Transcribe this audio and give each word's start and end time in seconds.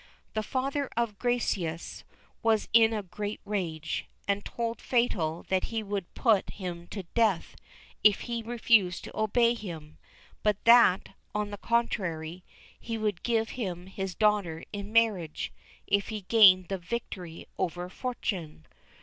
The 0.33 0.41
father 0.41 0.89
of 0.97 1.19
Gracieuse 1.19 2.03
was 2.41 2.67
in 2.73 2.91
a 2.91 3.03
great 3.03 3.39
rage, 3.45 4.07
and 4.27 4.43
told 4.43 4.81
Fatal 4.81 5.43
that 5.49 5.65
he 5.65 5.83
would 5.83 6.11
put 6.15 6.49
him 6.49 6.87
to 6.87 7.03
death 7.13 7.55
if 8.03 8.21
he 8.21 8.41
refused 8.41 9.03
to 9.03 9.15
obey 9.15 9.53
him; 9.53 9.99
but 10.41 10.57
that, 10.65 11.09
on 11.35 11.51
the 11.51 11.57
contrary, 11.59 12.43
he 12.79 12.97
would 12.97 13.21
give 13.21 13.49
him 13.49 13.85
his 13.85 14.15
daughter 14.15 14.63
in 14.73 14.91
marriage 14.91 15.53
if 15.85 16.07
he 16.09 16.21
gained 16.21 16.69
the 16.69 16.79
victory 16.79 17.45
over 17.59 17.87
Fortuné. 17.87 18.63